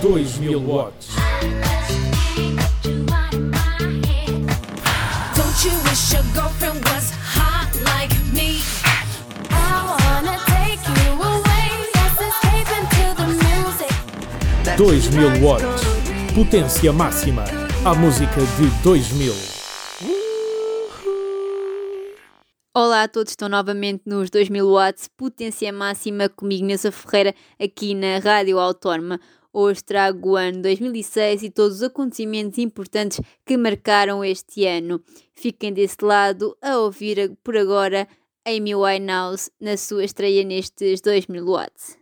[0.00, 1.14] 2000 watts.
[5.36, 8.62] Don't you wish your girlfriend was hot like me?
[9.50, 11.68] I wanna take you away.
[11.94, 13.92] Let's escape into the music.
[14.78, 15.82] 2000 watts.
[16.34, 17.44] Potência máxima.
[17.84, 19.34] A música de 2000.
[22.72, 28.18] Olá a todos, estão novamente nos 2000 watts, potência máxima comigo Nessa Ferreira aqui na
[28.18, 29.20] Rádio Autónoma.
[29.52, 35.02] Hoje trago o ano 2006 e todos os acontecimentos importantes que marcaram este ano.
[35.34, 38.06] Fiquem desse lado a ouvir por agora
[38.46, 41.96] Amy Winehouse na sua estreia nestes 2000 watts.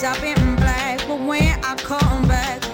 [0.00, 2.67] I've been black, but when I come back,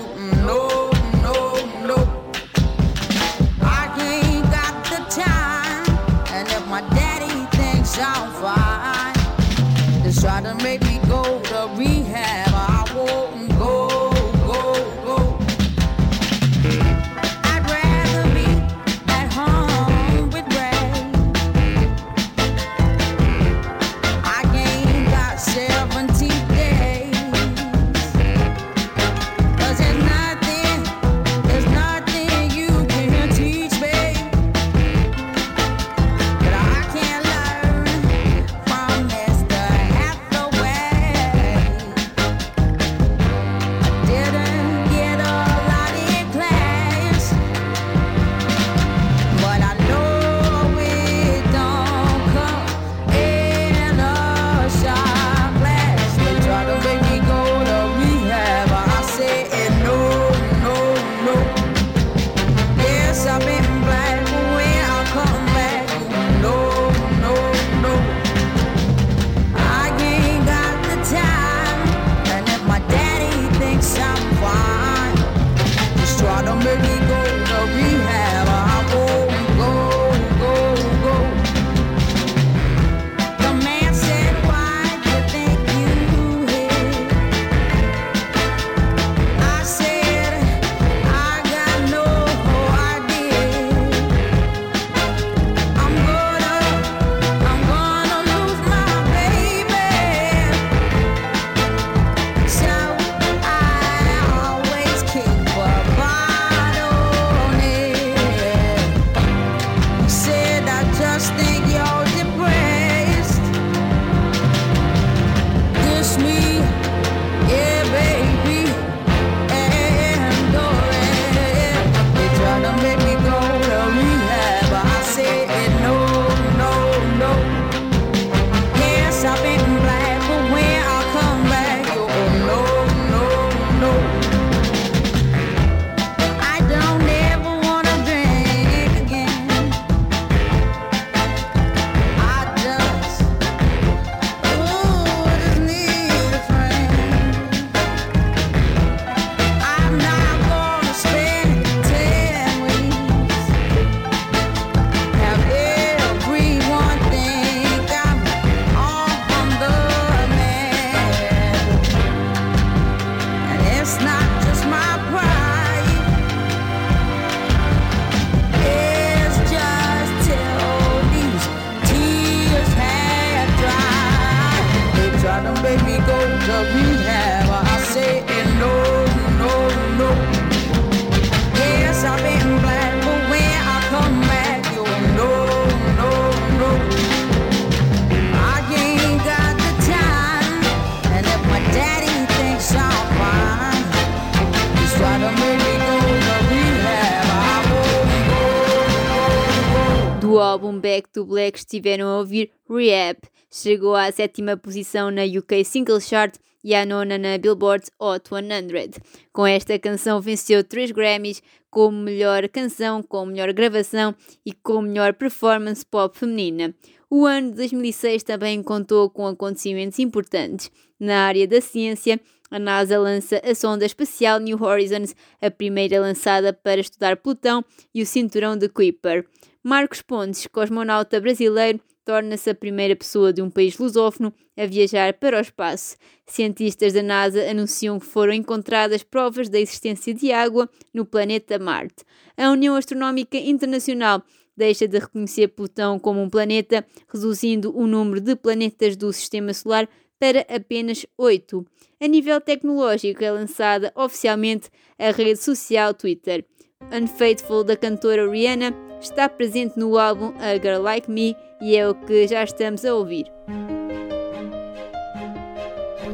[200.64, 203.18] álbum Back to Black estiveram a ouvir Rehab.
[203.50, 209.02] Chegou à sétima posição na UK Single Chart e à nona na Billboard Hot 100.
[209.30, 214.14] Com esta canção venceu três Grammys como melhor canção, como melhor gravação
[214.44, 216.74] e como melhor performance pop feminina.
[217.10, 220.70] O ano de 2006 também contou com acontecimentos importantes.
[220.98, 222.18] Na área da ciência,
[222.50, 227.62] a NASA lança a sonda espacial New Horizons, a primeira lançada para estudar Plutão
[227.94, 229.26] e o cinturão de Kuiper.
[229.66, 235.38] Marcos Pontes, cosmonauta brasileiro, torna-se a primeira pessoa de um país lusófono a viajar para
[235.38, 235.96] o espaço.
[236.26, 242.04] Cientistas da NASA anunciam que foram encontradas provas da existência de água no planeta Marte.
[242.36, 244.22] A União Astronómica Internacional
[244.54, 249.88] deixa de reconhecer Plutão como um planeta, reduzindo o número de planetas do Sistema Solar
[250.20, 251.66] para apenas oito.
[251.98, 254.68] A nível tecnológico, é lançada oficialmente
[254.98, 256.44] a rede social Twitter.
[256.92, 261.94] Unfaithful da cantora Rihanna está presente no álbum A Girl Like Me e é o
[261.94, 263.30] que já estamos a ouvir.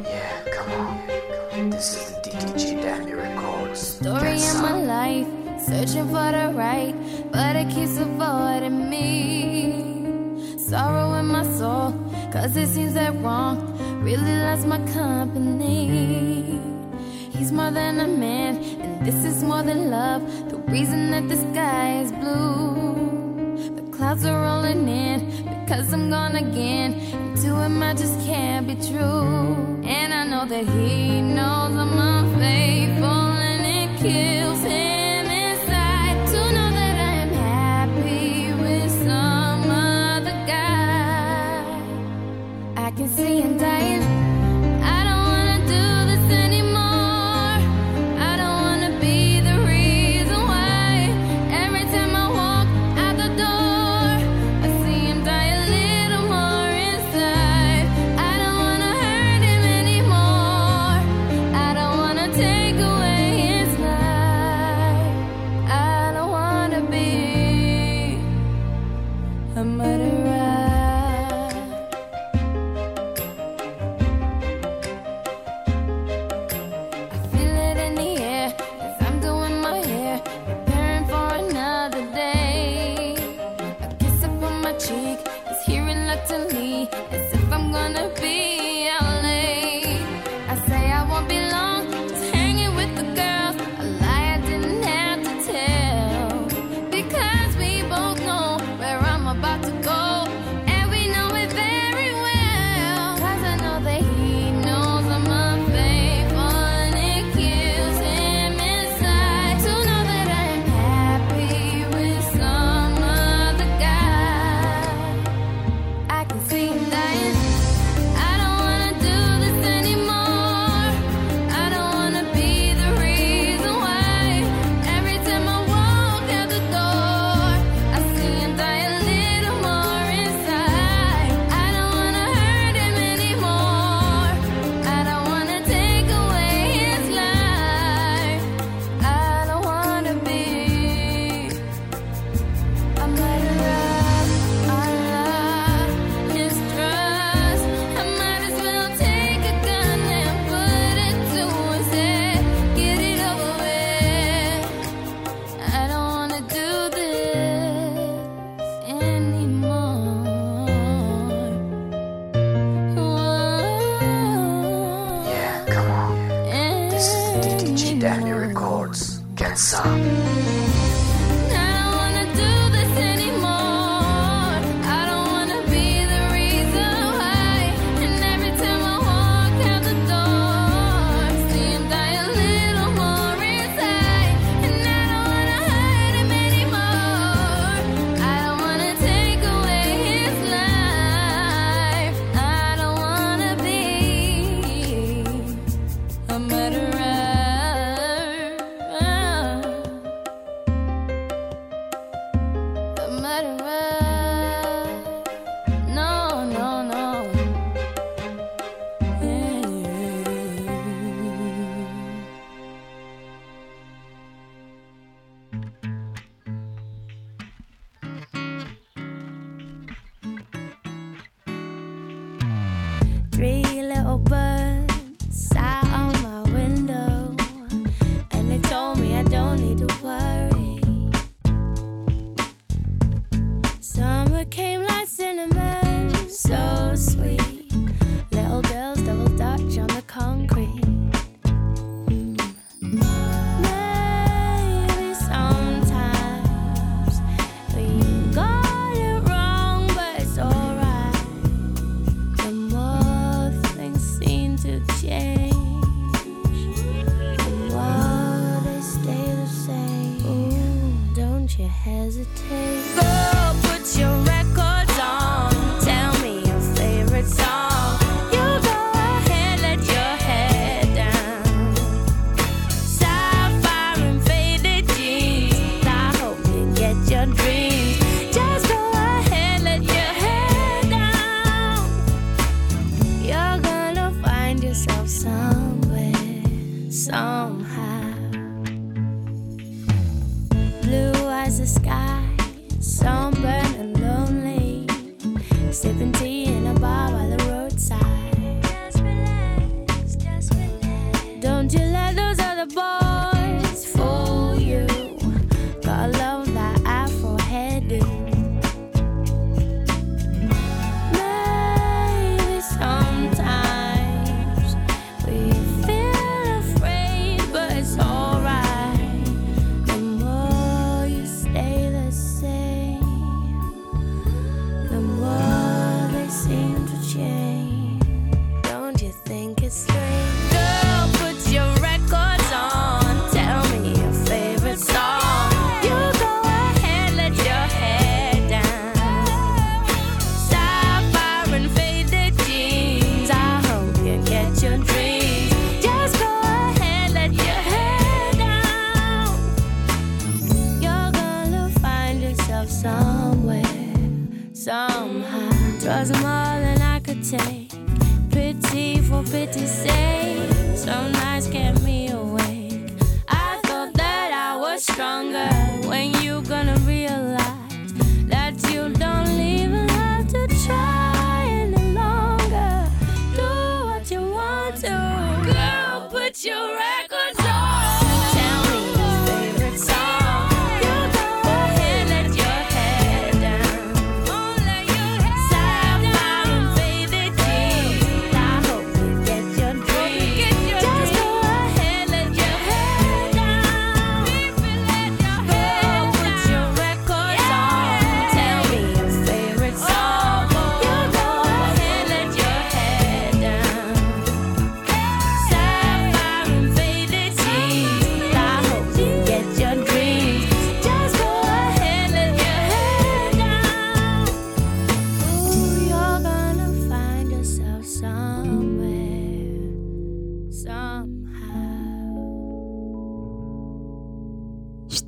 [0.05, 1.71] Yeah, come on.
[1.71, 3.81] This is the DDG Dammy Records.
[3.81, 5.29] Story of my life,
[5.59, 6.95] searching for the right,
[7.31, 10.59] but it keeps avoiding me.
[10.59, 11.93] Sorrow in my soul,
[12.33, 13.59] cause it seems that wrong
[14.03, 16.80] really loves my company.
[17.41, 20.21] He's more than a man, and this is more than love.
[20.51, 23.77] The reason that the sky is blue.
[23.77, 26.93] The clouds are rolling in because I'm gone again.
[27.01, 29.81] And to him, I just can't be true.
[29.85, 31.10] And I know that he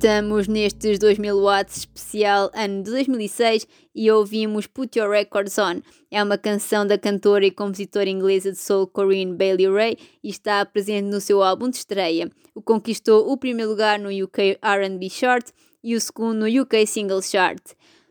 [0.03, 5.81] Estamos nestes 2000 watts especial ano de 2006 e ouvimos Put Your Records On.
[6.11, 10.65] É uma canção da cantora e compositora inglesa de soul Corinne Bailey Ray e está
[10.65, 12.29] presente no seu álbum de estreia.
[12.53, 15.47] O conquistou o primeiro lugar no UK R&B Chart
[15.81, 17.63] e o segundo no UK Singles Chart.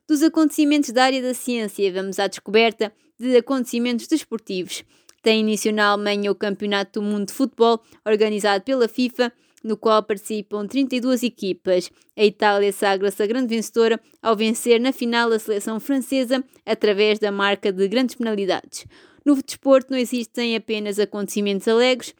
[0.08, 4.82] Dos acontecimentos da área da ciência, vamos à descoberta de acontecimentos desportivos.
[5.22, 9.30] Tem início na Alemanha o Campeonato do Mundo de Futebol, organizado pela FIFA,
[9.62, 11.90] no qual participam 32 equipas.
[12.16, 17.31] A Itália sagra-se a grande vencedora ao vencer na final a seleção francesa através da
[17.31, 18.87] marca de grandes penalidades.
[19.25, 22.14] No desporto não existem apenas acontecimentos alegres,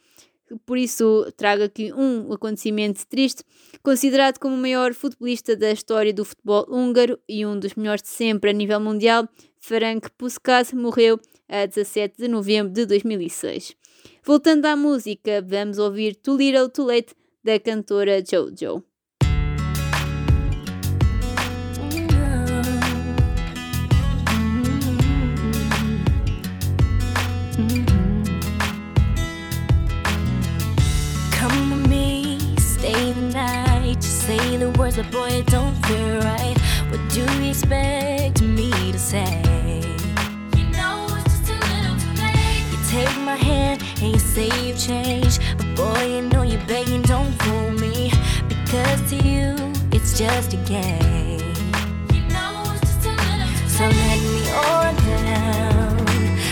[0.65, 3.43] por isso trago aqui um acontecimento triste,
[3.81, 8.09] considerado como o maior futebolista da história do futebol húngaro e um dos melhores de
[8.09, 9.27] sempre a nível mundial,
[9.59, 13.75] Ferenc Puskas morreu a 17 de novembro de 2006.
[14.23, 18.83] Voltando à música, vamos ouvir Too Little Too Late da cantora Jojo.
[34.23, 36.57] Say the words, but boy, it don't feel right.
[36.89, 39.41] What do you expect me to say?
[40.55, 42.63] You know it's just a little too late.
[42.71, 45.41] You take my hand and you say you've changed,
[45.75, 48.11] boy, you know you're begging, don't fool me.
[48.47, 49.55] Because to you,
[49.91, 51.53] it's just a game.
[52.13, 56.05] You know it's just a little too so let me on down.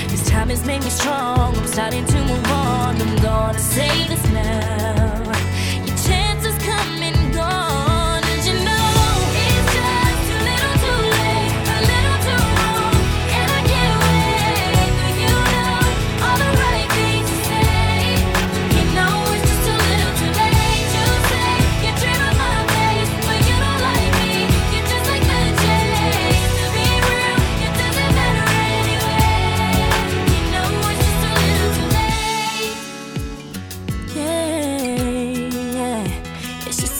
[0.09, 1.55] This time has made me strong.
[1.55, 3.01] I'm starting to move on.
[3.01, 5.30] I'm gonna say this now.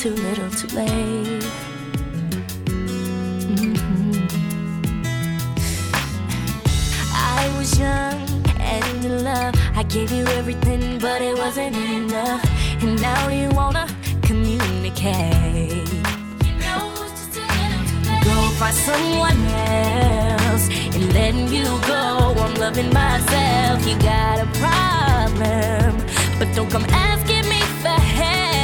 [0.01, 1.45] Too little too late.
[3.53, 3.77] Mhm.
[7.13, 8.17] I was young
[8.59, 9.53] and in love.
[9.75, 12.43] I gave you everything, but it wasn't enough.
[12.81, 13.85] And now you wanna
[14.23, 15.87] communicate.
[18.25, 20.65] Go find someone else
[20.95, 22.03] and letting you go.
[22.43, 23.77] I'm loving myself.
[23.87, 25.91] You got a problem,
[26.39, 28.60] but don't come asking me for help.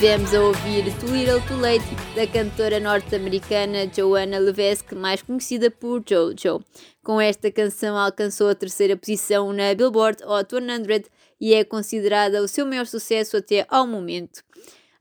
[0.00, 1.84] Estivemos a ouvir Too Little Too Late
[2.16, 6.64] da cantora norte-americana Joanna Levesque, mais conhecida por JoJo.
[7.02, 11.04] Com esta canção alcançou a terceira posição na Billboard Hot 100
[11.38, 14.42] e é considerada o seu maior sucesso até ao momento.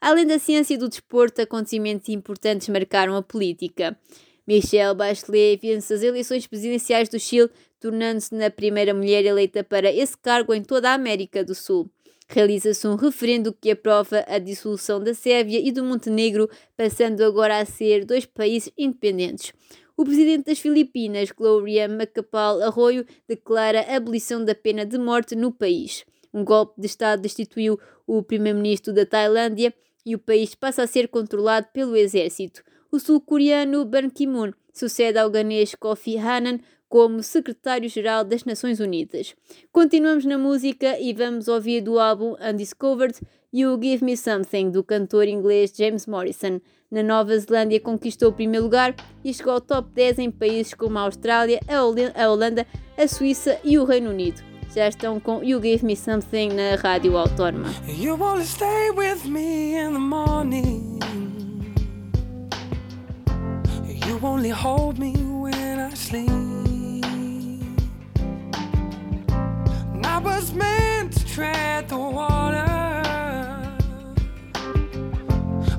[0.01, 3.97] Além da ciência e do desporto, acontecimentos importantes marcaram a política.
[4.45, 10.17] Michelle Bachelet vence as eleições presidenciais do Chile, tornando-se na primeira mulher eleita para esse
[10.17, 11.89] cargo em toda a América do Sul
[12.29, 17.65] realiza-se um referendo que aprova a dissolução da Sérvia e do Montenegro, passando agora a
[17.65, 19.51] ser dois países independentes.
[19.97, 25.51] O presidente das Filipinas, Gloria Macapagal Arroyo, declara a abolição da pena de morte no
[25.51, 26.05] país.
[26.31, 29.73] Um golpe de Estado destituiu o primeiro-ministro da Tailândia
[30.05, 32.63] e o país passa a ser controlado pelo exército.
[32.91, 36.59] O sul-coreano Ban Ki-moon sucede ao ganês Kofi Annan
[36.89, 39.35] como secretário-geral das Nações Unidas.
[39.71, 43.15] Continuamos na música e vamos ouvir do álbum Undiscovered
[43.53, 46.59] You Give Me Something, do cantor inglês James Morrison.
[46.91, 50.97] Na Nova Zelândia conquistou o primeiro lugar e chegou ao top 10 em países como
[50.97, 51.83] a Austrália, a
[52.27, 52.65] Holanda,
[52.97, 54.41] a Suíça e o Reino Unido.
[54.75, 57.69] Já estão com You Give Me Something na Rádio Autónoma.
[57.87, 60.99] You stay with me in the morning.
[64.07, 66.68] You only hold me when I sleep.
[70.19, 72.65] Was meant to tread the water,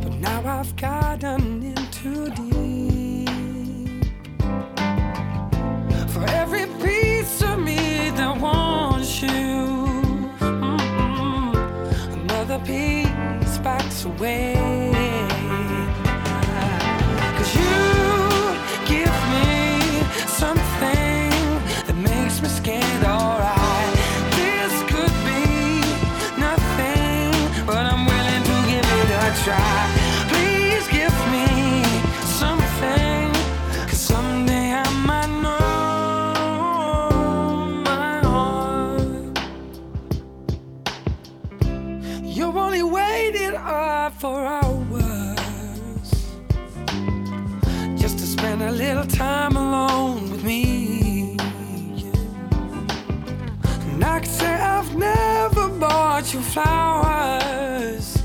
[0.02, 2.59] but now I've gotten in too deep.
[56.62, 58.16] Flowers.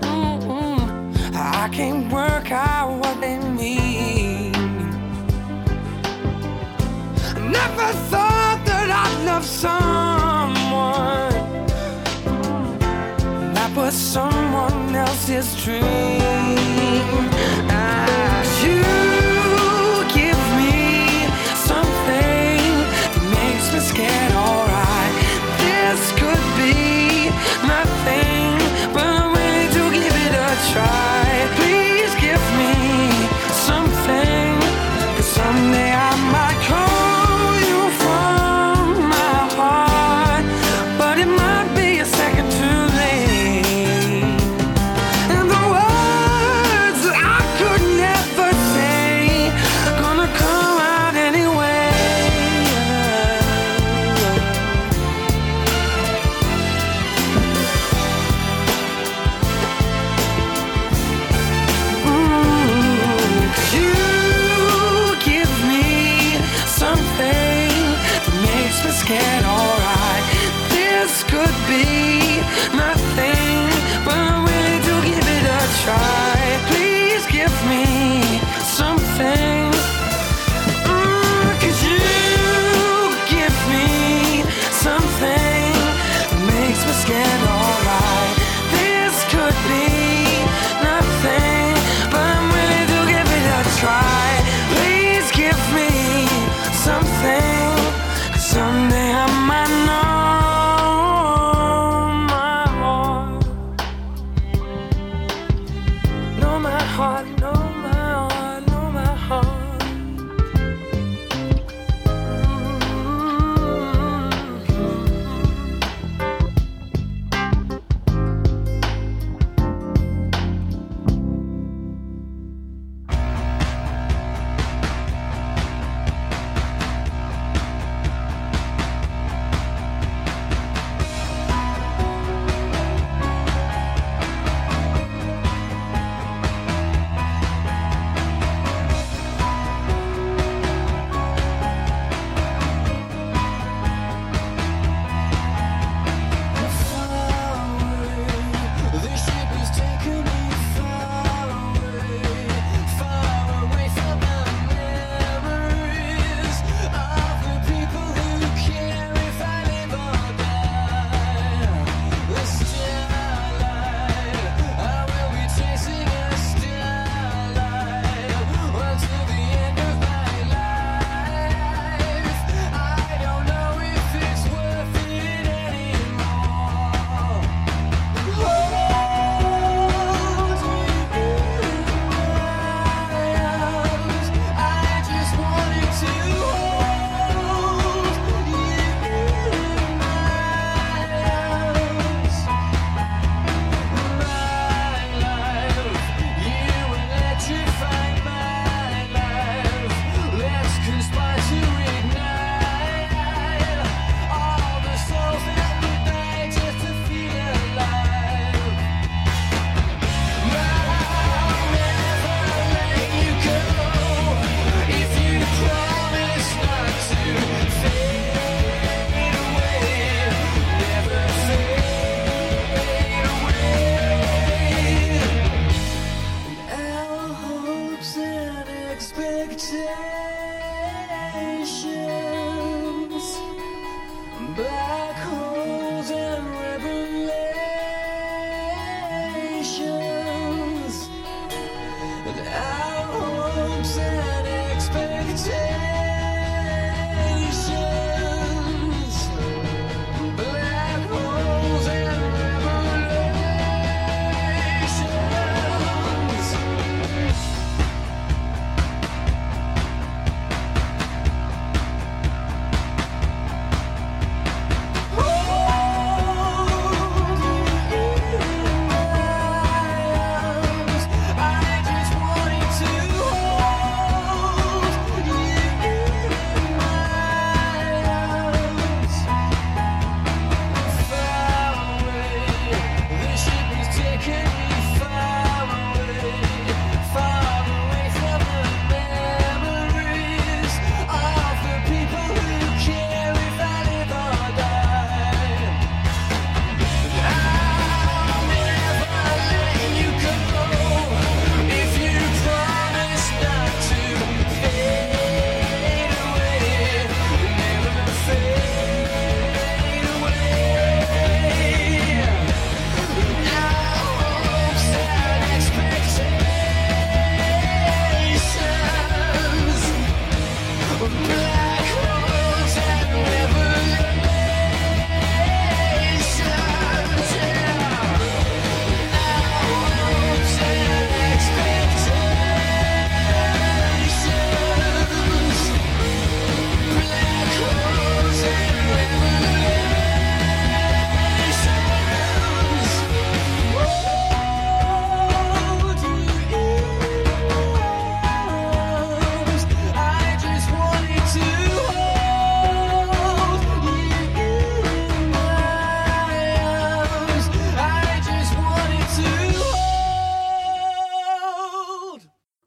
[0.00, 1.34] Mm-mm.
[1.34, 4.54] I can't work out what they mean.
[7.36, 11.32] I never thought that I'd love someone
[13.54, 15.80] that was someone else's dream.
[18.62, 19.01] You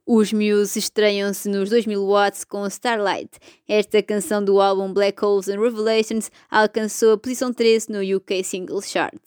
[0.08, 3.40] Os Muse estreiam-se nos 2000 watts com Starlight.
[3.68, 8.88] Esta canção do álbum Black Holes and Revelations alcançou a posição 13 no UK Singles
[8.88, 9.20] Chart.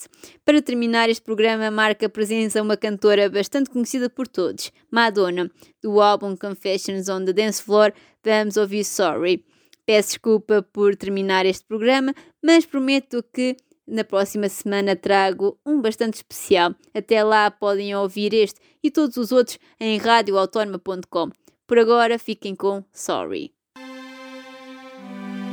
[0.45, 5.51] Para terminar este programa, marca presença uma cantora bastante conhecida por todos, Madonna.
[5.83, 9.45] Do álbum Confessions on the Dance Floor, vamos ouvir Sorry.
[9.85, 13.57] Peço desculpa por terminar este programa, mas prometo que
[13.89, 16.75] na próxima semana trago um bastante especial.
[16.95, 21.31] Até lá podem ouvir este e todos os outros em radioautónoma.com.
[21.67, 23.53] Por agora fiquem com Sorry.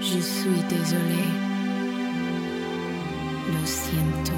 [0.02, 1.26] Je suis désolé.
[3.54, 4.34] Lo siento.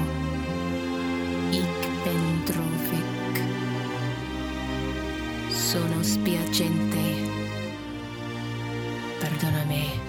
[1.52, 3.36] Ich bin traurig.
[5.50, 7.06] Sono spiacente.
[9.20, 10.07] Perdonami.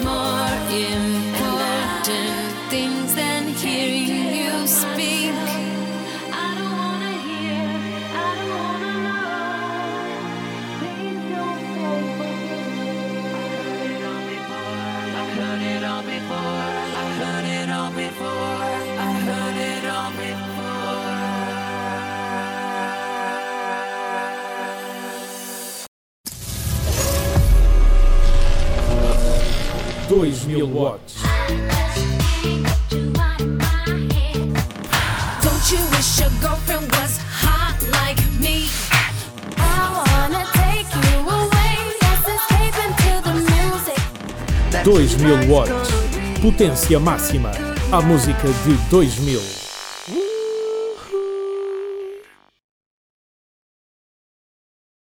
[0.00, 1.01] more in
[30.12, 31.22] 2000 watts.
[35.40, 38.68] Don't you wish your girlfriend was hot like me?
[39.56, 41.72] I wanna take you away.
[42.02, 44.02] Let's escape into the music.
[44.84, 45.90] 2000 watts.
[46.42, 47.52] Potência máxima.
[47.90, 49.61] A música de 2000.